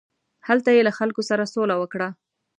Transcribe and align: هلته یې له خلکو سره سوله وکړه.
هلته 0.47 0.69
یې 0.75 0.81
له 0.87 0.91
خلکو 0.97 1.21
سره 1.29 1.51
سوله 1.53 1.75
وکړه. 1.77 2.09